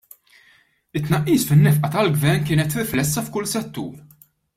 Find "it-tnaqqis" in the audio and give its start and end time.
0.97-1.43